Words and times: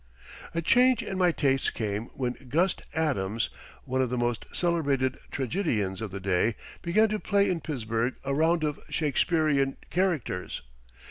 A 0.55 0.63
change 0.63 1.03
in 1.03 1.15
my 1.19 1.31
tastes 1.31 1.69
came 1.69 2.05
when 2.15 2.33
"Gust" 2.49 2.81
Adams, 2.95 3.51
one 3.83 4.01
of 4.01 4.09
the 4.09 4.17
most 4.17 4.47
celebrated 4.51 5.19
tragedians 5.29 6.01
of 6.01 6.09
the 6.09 6.19
day, 6.19 6.55
began 6.81 7.07
to 7.09 7.19
play 7.19 7.47
in 7.51 7.61
Pittsburgh 7.61 8.15
a 8.23 8.33
round 8.33 8.63
of 8.63 8.79
Shakespearean 8.89 9.77
characters. 9.91 10.63